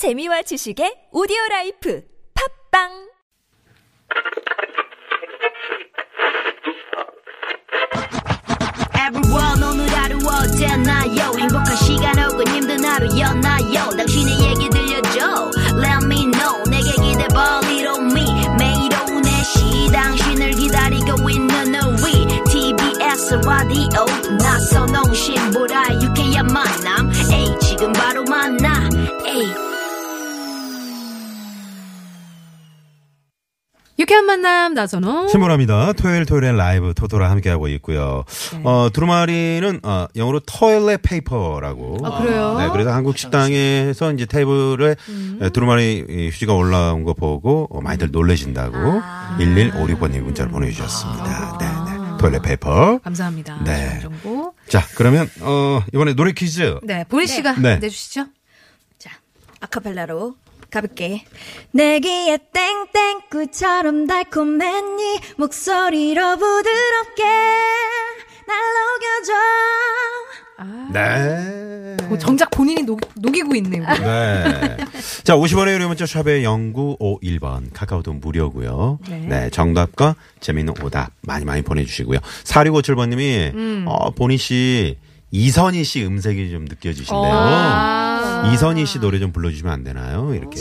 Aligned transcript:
재미와 0.00 0.40
지식의 0.48 1.12
오디오 1.12 1.36
라이프 1.50 2.00
팝빵! 2.32 2.88
Everyone 8.96 9.62
오늘 9.62 9.86
하루 9.92 10.16
어땠나요? 10.24 11.36
행복한 11.36 11.76
시간 11.76 12.18
혹은 12.18 12.48
힘든 12.48 12.82
하루였나요? 12.82 13.90
당신의 13.94 14.40
얘기 14.40 14.70
들려줘. 14.70 15.50
Let 15.76 16.06
me 16.06 16.24
know. 16.32 16.64
내게 16.70 16.92
기대봐 16.96 17.60
만남 34.30 34.74
나선호. 34.74 35.26
신보라입니다. 35.26 35.92
토요일 35.94 36.24
토요일엔 36.24 36.56
라이브 36.56 36.94
토토라 36.94 37.28
함께하고 37.30 37.66
있고요. 37.68 38.22
네. 38.52 38.60
어, 38.62 38.88
두루마리는 38.92 39.80
어, 39.82 40.06
영어로 40.14 40.38
toilet 40.46 41.00
paper라고. 41.02 41.98
아, 42.04 42.22
그래요? 42.22 42.56
네, 42.58 42.68
그래서 42.70 42.92
한국 42.92 43.18
식당에서 43.18 44.12
이제 44.12 44.26
테이블에 44.26 44.94
음. 45.08 45.50
두루마리 45.52 46.04
이 46.08 46.28
휴지가 46.28 46.54
올라온 46.54 47.02
거 47.02 47.12
보고 47.12 47.66
어, 47.72 47.80
많이들 47.80 48.10
놀라신다고 48.12 48.76
아. 49.02 49.36
1156번님 49.40 50.20
문자를 50.20 50.52
보내주셨습니다. 50.52 51.58
네, 51.58 51.66
네. 51.66 52.16
toilet 52.18 52.42
paper. 52.42 52.98
감사합니다. 53.02 53.64
네. 53.64 53.98
정보. 54.00 54.54
자, 54.68 54.86
그러면 54.94 55.28
어, 55.40 55.82
이번에 55.92 56.14
노래 56.14 56.30
퀴즈. 56.30 56.78
네, 56.84 57.04
보라 57.08 57.26
씨가 57.26 57.54
네. 57.54 57.78
내주시죠. 57.78 58.26
자, 58.98 59.10
아카펠라로 59.60 60.36
가볼게. 60.70 61.24
내기에 61.72 62.38
땡땡꿀처럼 62.52 64.06
달콤했니 64.06 65.20
목소리로 65.36 66.36
부드럽게 66.36 67.22
날 68.46 68.58
녹여줘. 68.76 69.32
네. 70.92 71.96
뭐 72.08 72.18
정작 72.18 72.50
본인이 72.50 72.82
녹, 72.82 73.00
녹이고 73.14 73.54
있네요. 73.56 73.82
네. 73.82 74.76
자, 75.24 75.34
50원의 75.36 75.74
유료 75.74 75.88
문자 75.88 76.04
샵의 76.04 76.42
0951번 76.44 77.70
카카오톡 77.72 78.16
무료고요. 78.16 78.98
네. 79.08 79.18
네. 79.28 79.50
정답과 79.50 80.16
재미있는 80.40 80.74
오답 80.82 81.12
많이 81.22 81.44
많이 81.44 81.62
보내주시고요. 81.62 82.18
4657번님이 82.44 83.54
음. 83.54 83.84
어, 83.86 84.10
보니 84.10 84.36
씨 84.36 84.98
이선희 85.30 85.84
씨 85.84 86.04
음색이 86.04 86.50
좀 86.50 86.64
느껴지신데요. 86.64 88.09
아. 88.42 88.52
이선희 88.52 88.86
씨 88.86 88.98
노래 88.98 89.18
좀 89.18 89.32
불러주시면 89.32 89.72
안 89.72 89.84
되나요? 89.84 90.34
이렇게. 90.34 90.60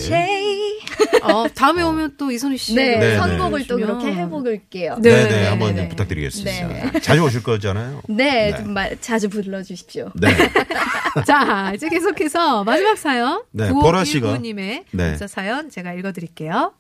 어, 1.24 1.48
다음에 1.54 1.82
오면 1.84 2.16
또 2.18 2.32
이선희 2.32 2.58
씨. 2.58 2.76
네, 2.76 2.98
네, 2.98 3.18
선곡을 3.18 3.62
네. 3.62 3.68
또 3.68 3.78
그렇게 3.78 4.14
해볼게요. 4.14 4.98
네. 5.02 5.10
네네, 5.10 5.24
네네네. 5.24 5.48
한번 5.48 5.76
네. 5.76 5.90
부탁드리겠습니다. 5.90 6.68
네. 6.68 7.00
자주 7.02 7.24
오실 7.24 7.44
거잖아요. 7.44 8.02
네, 8.08 8.52
네. 8.52 8.58
좀 8.58 8.74
마, 8.74 8.90
자주 9.00 9.30
불러주십시오. 9.30 10.12
네. 10.16 10.30
자, 11.26 11.72
이제 11.76 11.90
계속해서 11.90 12.64
마지막 12.64 12.98
사연. 12.98 13.44
네, 13.52 13.70
보라 13.72 14.04
씨가. 14.04 14.38
님의 14.38 14.86
네. 14.92 15.10
문자 15.10 15.28
사연 15.28 15.70
제가 15.70 15.94
읽어드릴게요. 15.94 16.74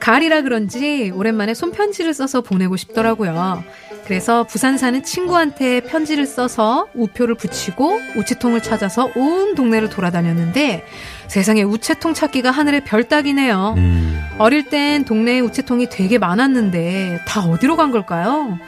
가을이라 0.00 0.42
그런지 0.42 1.10
오랜만에 1.14 1.54
손편지를 1.54 2.14
써서 2.14 2.40
보내고 2.40 2.76
싶더라고요. 2.76 3.62
그래서 4.08 4.42
부산 4.44 4.78
사는 4.78 5.02
친구한테 5.02 5.82
편지를 5.82 6.24
써서 6.24 6.88
우표를 6.94 7.34
붙이고 7.34 8.00
우체통을 8.16 8.62
찾아서 8.62 9.10
온 9.14 9.54
동네를 9.54 9.90
돌아다녔는데 9.90 10.82
세상에 11.26 11.62
우체통 11.62 12.14
찾기가 12.14 12.50
하늘의 12.50 12.84
별 12.84 13.04
따기네요. 13.04 13.74
음, 13.76 14.18
어릴 14.38 14.64
땐 14.70 15.04
동네에 15.04 15.40
우체통이 15.40 15.90
되게 15.90 16.16
많았는데 16.16 17.20
다 17.26 17.42
어디로 17.42 17.76
간 17.76 17.90
걸까요? 17.90 18.58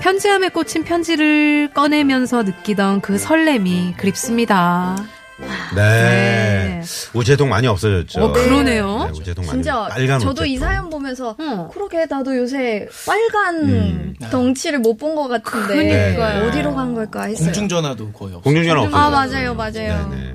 편지함에 0.00 0.48
꽂힌 0.48 0.82
편지를 0.82 1.70
꺼내면서 1.72 2.42
느끼던 2.42 3.00
그 3.00 3.18
설렘이 3.18 3.94
그립습니다. 3.98 4.96
네. 5.74 6.82
우체통 7.14 7.48
많이 7.48 7.66
없어졌죠. 7.66 8.20
어, 8.24 8.32
그러네요. 8.32 9.10
네, 9.12 9.18
우체통 9.20 9.46
많이. 9.46 9.56
진짜 9.62 9.86
빨간 9.88 10.18
저도 10.20 10.44
이 10.44 10.56
우체통. 10.56 10.68
사연 10.68 10.90
보면서 10.90 11.36
어. 11.38 11.70
그러게 11.72 12.06
나도 12.06 12.36
요새 12.36 12.88
빨간 13.06 13.56
음. 13.68 14.14
덩치를 14.30 14.80
못 14.80 14.98
본 14.98 15.14
것 15.14 15.28
같은데 15.28 16.16
그러니까요. 16.16 16.48
어디로 16.48 16.74
간 16.74 16.92
걸까 16.94 17.24
했어요. 17.26 17.44
공중전화도 17.46 18.12
거의 18.12 18.34
없어요. 18.34 18.42
공중전화 18.42 18.82
없어요. 18.82 19.00
아, 19.00 19.10
맞아요, 19.10 19.54
맞아요. 19.54 20.08
네네. 20.10 20.34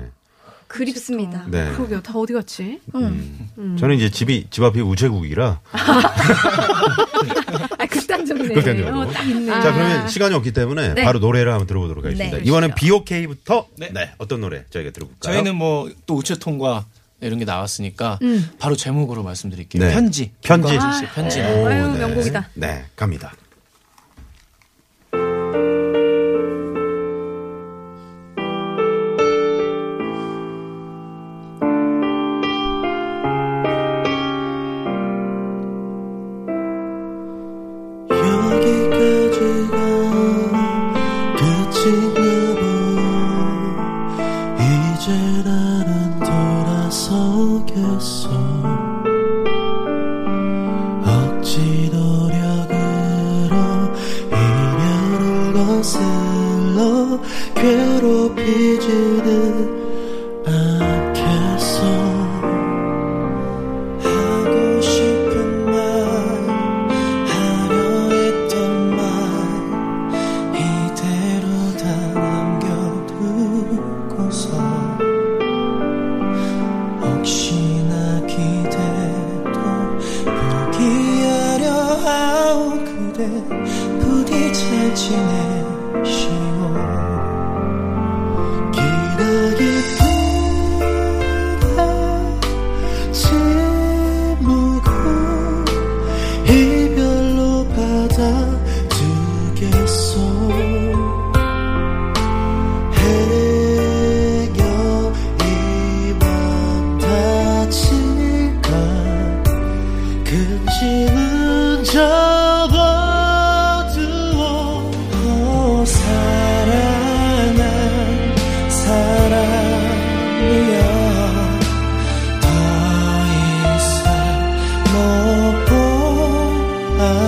그립습니다. 0.68 1.44
네. 1.48 1.70
그러게요. 1.72 2.00
다 2.02 2.14
어디 2.16 2.32
갔지? 2.32 2.80
음. 2.94 3.76
저는 3.78 3.96
이제 3.96 4.10
집이 4.10 4.46
집 4.50 4.62
앞이 4.64 4.80
우체국이라. 4.80 5.60
아. 8.32 8.54
극단적으로. 8.54 9.00
어, 9.00 9.10
딱 9.10 9.22
있네. 9.28 9.46
자 9.46 9.72
그러면 9.72 10.08
시간이 10.08 10.34
없기 10.34 10.52
때문에 10.52 10.94
네. 10.94 11.04
바로 11.04 11.18
노래를 11.18 11.52
한번 11.52 11.66
들어보도록 11.66 12.04
하겠습니다. 12.04 12.38
네. 12.38 12.42
이번엔 12.44 12.74
B.O.K.부터 12.74 13.68
네. 13.76 13.90
네. 13.92 14.12
어떤 14.18 14.40
노래 14.40 14.64
저희가 14.70 14.90
들어볼까요? 14.90 15.32
저희는 15.34 15.54
뭐 15.56 15.88
또 16.06 16.14
우체통과 16.16 16.86
이런 17.20 17.38
게 17.38 17.44
나왔으니까 17.44 18.18
바로 18.58 18.76
제목으로 18.76 19.22
말씀드릴게요. 19.22 19.82
네. 19.82 19.92
편지. 19.92 20.32
편지. 20.42 20.68
씨의 20.72 21.08
편지. 21.14 21.40
아, 21.40 21.46
아유, 21.46 21.88
네. 21.92 21.98
명곡이다. 22.00 22.50
네, 22.54 22.84
갑니다. 22.96 23.32
괴롭히지는 58.34 59.83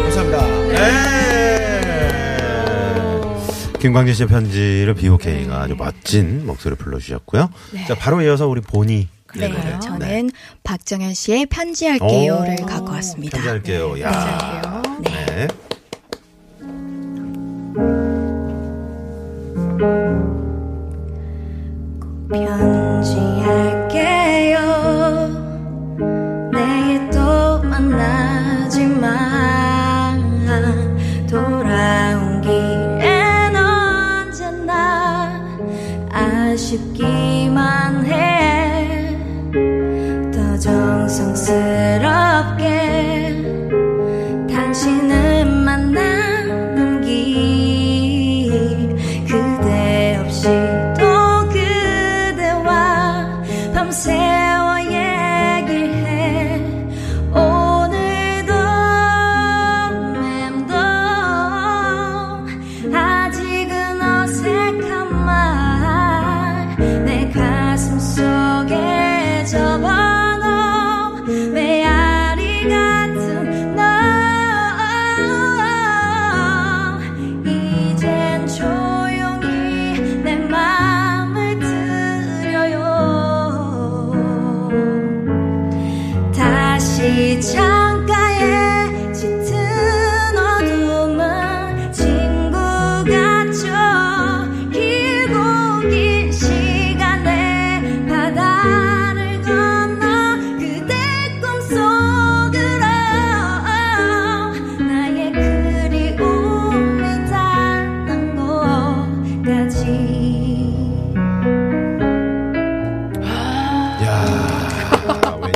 감사합니다. 0.00 0.48
네. 0.68 1.14
김광진 3.80 4.14
씨의 4.14 4.28
편지를 4.28 4.94
비오케이가 4.94 5.60
아주 5.62 5.74
멋진 5.76 6.46
목소리를 6.46 6.78
불러주셨고요. 6.78 7.50
네. 7.72 7.84
자, 7.86 7.94
바로 7.94 8.22
이어서 8.22 8.48
우리 8.48 8.62
보니. 8.62 9.08
네, 9.36 9.48
네, 9.48 9.78
저는 9.80 10.30
박정현 10.62 11.12
씨의 11.12 11.46
편지할게요를 11.46 12.56
갖고 12.66 12.92
왔습니다. 12.92 13.36
편지할게요. 13.36 13.94
네, 13.94 14.02
야. 14.02 14.62
아쉽기만 36.74 38.04
해. 38.06 39.16
더 40.32 40.58
정성스럽게 40.58 41.44
당신을 44.52 45.44
만나는 45.46 47.00
길 47.02 48.50
그대 49.26 50.18
없이 50.20 50.48
또 50.98 51.48
그대와 51.50 53.42
밤새 53.72 54.33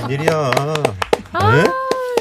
웬일이야. 0.09 0.51
네? 1.33 1.65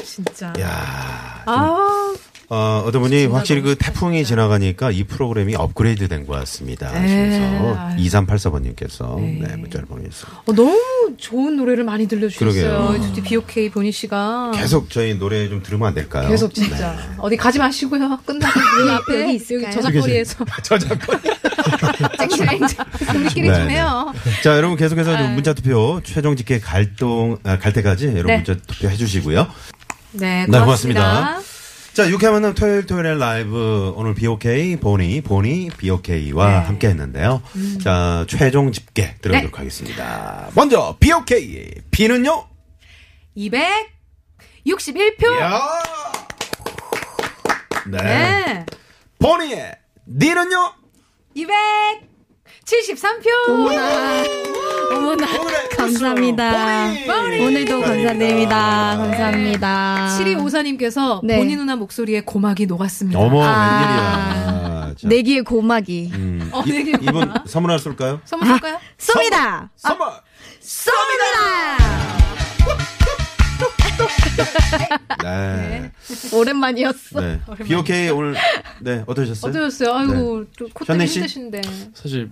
진짜. 0.04 0.52
야. 0.60 1.42
아, 1.46 2.14
어, 2.50 2.82
어떤 2.86 3.02
분이 3.02 3.26
확실히 3.26 3.60
그 3.62 3.76
태풍이 3.76 4.24
지나가니까 4.24 4.90
이 4.90 5.04
프로그램이 5.04 5.54
업그레이드 5.54 6.08
된 6.08 6.26
것 6.26 6.32
같습니다. 6.40 6.90
네. 6.92 6.98
하시면서 7.00 7.96
2384번님께서 7.96 9.16
네. 9.20 9.38
네, 9.48 9.56
문자를 9.56 9.86
보내주셨습니다. 9.86 10.42
어, 10.46 10.52
너무 10.52 10.78
좋은 11.16 11.56
노래를 11.56 11.84
많이 11.84 12.06
들려주셨어요. 12.08 13.00
두디 13.02 13.22
BOK 13.22 13.70
보니 13.70 13.92
씨가. 13.92 14.52
계속 14.54 14.90
저희 14.90 15.18
노래 15.18 15.48
좀 15.48 15.62
들으면 15.62 15.88
안 15.88 15.94
될까요? 15.94 16.28
계속 16.28 16.52
진짜. 16.54 16.96
어디 17.18 17.36
가지 17.36 17.58
마시고요. 17.58 18.18
끝나고 18.26 18.60
여기 18.80 18.90
앞에 18.90 19.22
여기 19.22 19.34
있을까요? 19.34 19.72
저작거리에서 19.72 20.44
저작권. 20.62 21.20
쨍쨍 21.20 21.57
우리끼리 23.16 23.48
네, 23.48 23.54
좀 23.54 23.68
네. 23.68 23.74
해요. 23.74 24.12
자, 24.42 24.56
여러분 24.56 24.76
계속해서 24.76 25.16
아. 25.16 25.22
문자 25.28 25.52
투표 25.52 26.00
최종 26.04 26.36
집계 26.36 26.58
갈동 26.58 27.38
아, 27.44 27.58
갈 27.58 27.72
때까지 27.72 28.06
여러분 28.08 28.26
네. 28.26 28.36
문자 28.36 28.54
투표 28.54 28.88
해 28.88 28.96
주시고요. 28.96 29.46
네, 30.12 30.46
네, 30.48 30.60
고맙습니다. 30.60 31.00
고맙습니다. 31.00 31.48
자, 31.94 32.08
유쾌한 32.08 32.34
만남 32.34 32.54
토요일 32.54 32.86
토요일에 32.86 33.16
라이브 33.16 33.92
오늘 33.96 34.14
BOK 34.14 34.76
보니 34.76 35.20
보니 35.20 35.70
BOK와 35.76 36.48
네. 36.48 36.66
함께 36.66 36.88
했는데요. 36.88 37.42
자, 37.82 38.24
최종 38.28 38.70
집계 38.70 39.16
들어가도록 39.20 39.52
네. 39.52 39.58
하겠습니다. 39.58 40.48
먼저 40.54 40.96
BOK 41.00 41.74
B는요? 41.90 42.44
261표. 43.36 45.40
야. 45.40 45.60
네. 47.86 48.02
네. 48.02 48.66
보니의 49.18 49.72
D는요? 50.06 50.72
273표. 52.64 53.26
어머나 54.92 55.40
오늘의 55.40 55.68
감사합니다. 55.76 56.90
오늘도 57.40 57.80
감사드립니다. 57.80 58.96
감사합니다. 58.96 60.18
7254님께서 60.18 61.20
네. 61.24 61.36
본인 61.36 61.58
누나 61.58 61.76
목소리에 61.76 62.22
고막이 62.22 62.66
녹았습니다. 62.66 63.18
어머, 63.18 63.42
아. 63.44 63.78
웬일이야. 63.80 64.94
자, 64.98 65.08
내기의 65.08 65.42
고막이 65.44 66.10
음, 66.12 66.50
어, 66.52 66.62
이, 66.66 66.72
내기 66.72 66.90
이분 67.00 67.32
선물 67.46 67.70
하나 67.70 67.78
쏠까요? 67.78 68.20
선물 68.24 68.48
줄까요? 68.48 68.80
쏩니다. 68.98 69.68
선물! 69.76 70.08
쏩니다. 70.60 71.78
네. 74.78 74.88
오랜만이었어. 76.32 77.20
네. 77.20 77.40
BOK 77.64 78.10
오늘, 78.10 78.34
네, 78.80 79.02
어떠셨어요? 79.06 79.50
어떠셨어요? 79.50 79.94
아이고, 79.94 80.44
또 80.58 80.68
콧대 80.72 80.92
현애 80.92 81.06
씨? 81.06 81.16
힘드신데. 81.20 81.60
사실 81.94 82.30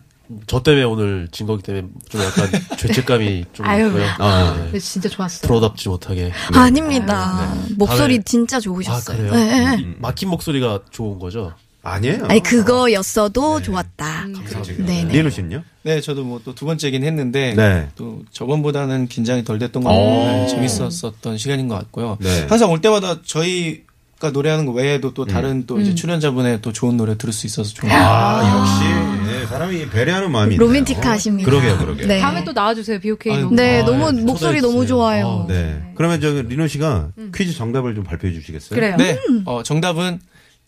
저 0.49 0.61
때문에 0.62 0.83
오늘 0.85 1.28
진 1.30 1.47
거기 1.47 1.62
때문에 1.62 1.87
좀 2.09 2.21
약간 2.21 2.49
죄책감이 2.78 3.45
좀 3.52 3.64
아유. 3.66 3.87
있고요. 3.87 4.04
아. 4.18 4.54
네. 4.56 4.62
근데 4.64 4.78
진짜 4.80 5.09
좋았어요. 5.09 5.47
프로답지 5.47 5.88
못하게. 5.88 6.33
아닙니다. 6.52 7.54
목소리 7.76 8.18
다음에- 8.18 8.25
진짜 8.25 8.56
아 8.56 8.61
좋으셨어요. 8.61 9.16
그래요? 9.16 9.33
네. 9.33 9.76
음, 9.76 9.97
막힌 10.00 10.28
목소리가 10.30 10.80
좋은 10.90 11.18
거죠. 11.21 11.52
아니에요. 11.87 12.25
아니 12.28 12.40
그거였어도 12.43 13.62
좋았다. 13.62 14.26
감사합니다. 14.35 14.85
네 14.85 15.05
네. 15.05 15.12
리누 15.12 15.31
씨는요? 15.31 15.62
네, 15.83 16.00
저도 16.00 16.25
뭐 16.25 16.40
또 16.45 16.55
두 16.55 16.66
번째긴 16.66 17.05
했는데 17.05 17.55
네. 17.55 17.88
또 17.97 18.23
저번보다는 18.33 19.09
긴장이 19.09 19.45
덜 19.45 19.59
됐던 19.59 19.83
것 19.85 19.90
오. 19.90 19.93
같고 19.95 20.25
네, 20.25 20.47
재밌었었던 20.49 21.38
시간인 21.38 21.69
것 21.69 21.76
같고요. 21.76 22.19
네. 22.21 22.47
항상 22.49 22.71
올 22.73 22.81
때마다 22.81 23.21
저희가 23.23 24.31
노래하는 24.33 24.66
거 24.66 24.73
외에도 24.73 25.12
또 25.14 25.25
다른 25.26 25.64
또 25.66 25.76
음. 25.76 25.81
이제 25.83 25.95
출연자분의 25.95 26.61
또 26.62 26.73
좋은 26.73 26.97
노래 26.97 27.16
들을 27.16 27.33
수 27.33 27.47
있어서 27.47 27.73
좋은 27.75 27.88
것 27.90 27.95
같아요. 27.97 28.16
아, 28.16 28.61
역시, 28.61 29.31
네, 29.31 29.47
사람이 29.47 29.90
배려하는 29.90 30.31
마음이. 30.33 30.57
로맨틱하십니다. 30.57 31.49
그러게요, 31.49 31.78
그러게요. 31.78 32.07
네. 32.09 32.19
다음에 32.21 32.43
또 32.45 32.52
나와주세요, 32.52 32.99
BOK. 33.00 33.33
아유, 33.33 33.43
로 33.43 33.50
네, 33.50 33.83
아, 33.83 33.85
너무 33.85 34.11
네, 34.12 34.23
목소리 34.23 34.61
너무. 34.61 34.87
좋아요. 34.87 35.47
아, 35.49 35.52
네. 35.52 35.83
그러면 35.95 36.21
저 36.21 36.31
리노 36.43 36.66
씨가 36.69 37.11
퀴즈 37.35 37.52
정답을 37.55 37.95
좀 37.95 38.02
발표해 38.05 38.33
주시겠어요? 38.33 38.78
그래요. 38.78 38.97
네, 38.99 39.19
어, 39.45 39.62
정답은 39.62 40.19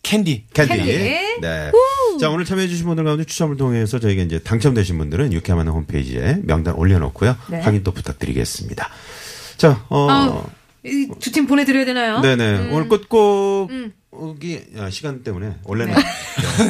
캔디. 0.03 0.45
캔디. 0.53 0.75
캔디. 0.75 1.41
네. 1.41 1.71
자, 2.19 2.29
오늘 2.29 2.45
참여해주신 2.45 2.85
분들 2.85 3.03
가운데 3.03 3.23
추첨을 3.25 3.57
통해서 3.57 3.99
저희가 3.99 4.23
이제 4.23 4.39
당첨되신 4.39 4.97
분들은 4.97 5.33
유쾌한 5.33 5.67
홈페이지에 5.67 6.39
명단 6.43 6.73
올려놓고요. 6.75 7.35
네. 7.51 7.59
확인 7.61 7.83
또 7.83 7.91
부탁드리겠습니다. 7.91 8.89
자, 9.57 9.85
어, 9.89 10.49
두 11.19 11.31
팀 11.31 11.47
보내드려야 11.47 11.85
되나요? 11.85 12.21
네네. 12.21 12.69
오늘 12.71 12.87
끝곡, 12.89 13.69
음. 13.71 13.93
이 14.41 14.59
야, 14.77 14.89
시간 14.89 15.23
때문에 15.23 15.57
원래는 15.63 15.93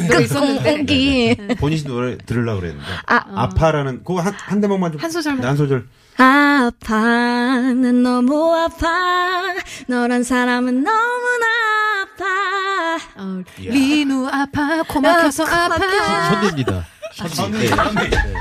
그거 0.08 0.20
있었는데. 0.20 0.76
꽁기. 0.76 1.36
본인 1.58 1.78
씨 1.78 1.84
노래 1.86 2.18
들으려고 2.18 2.60
그랬는데. 2.60 2.86
아. 3.06 3.24
아파라는, 3.34 3.98
그거 4.04 4.20
한, 4.20 4.32
한 4.34 4.60
대목만 4.60 4.92
좀. 4.92 5.00
한 5.00 5.10
소절만. 5.10 5.40
네, 5.40 5.46
한 5.46 5.56
소절. 5.56 5.86
아파, 6.16 6.96
난 7.72 8.02
너무 8.02 8.54
아파. 8.54 9.54
너란 9.88 10.22
사람은 10.22 10.82
너무나 10.84 11.46
아파. 12.02 12.96
어, 13.16 13.42
리누 13.58 14.28
아파, 14.28 14.82
코 14.84 15.00
막혀서 15.00 15.44
아파. 15.44 15.76
현디입니다. 16.34 16.86
현디. 17.12 17.70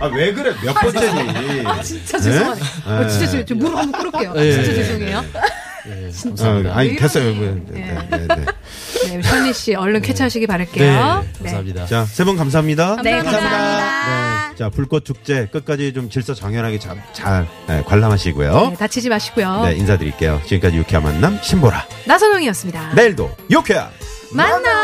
아, 0.02 0.06
왜 0.14 0.34
그래? 0.34 0.54
몇 0.64 0.74
번째니? 0.74 1.84
진짜 1.84 2.20
죄송하네. 2.20 2.62
어, 2.86 3.08
진짜 3.08 3.26
죄송해요. 3.26 3.46
저 3.46 3.56
무릎 3.56 3.78
한번 3.78 4.12
꿇을게요. 4.12 4.34
네. 4.34 4.52
진짜 4.54 4.74
죄송해요. 4.74 5.26
네, 5.90 6.10
아, 6.10 6.24
감사합니다. 6.24 6.76
아니, 6.78 6.90
왜 6.90 6.96
됐어요. 6.96 7.24
네, 7.34 7.62
네, 7.68 8.08
네, 8.10 8.28
네. 8.28 8.46
네, 9.08 9.22
션니 9.22 9.54
씨 9.54 9.74
얼른 9.76 10.02
캐치하시기 10.02 10.46
네, 10.46 10.48
바랄게요. 10.48 11.26
감사합니다. 11.40 11.86
자, 11.88 12.06
세분 12.06 12.38
감사합니다. 12.38 12.98
네, 13.02 13.12
감사합니다. 13.18 13.50
감사합니다. 13.50 14.50
네. 14.50 14.56
자, 14.56 14.70
불꽃 14.70 15.06
축제 15.06 15.48
끝까지 15.48 15.94
좀 15.94 16.10
질서 16.10 16.34
정연하게 16.34 16.80
잘, 16.80 17.02
잘 17.14 17.48
네, 17.68 17.82
관람하시고요. 17.86 18.70
네, 18.72 18.76
다치지 18.76 19.10
마시고요. 19.10 19.64
네, 19.64 19.76
인사드릴게요. 19.76 20.42
지금까지 20.46 20.78
유쾌한 20.78 21.04
만남 21.04 21.40
신보라. 21.42 21.86
나선홍이었습니다. 22.06 22.94
내일도 22.94 23.32
유쾌한 23.50 23.90
만나! 24.32 24.79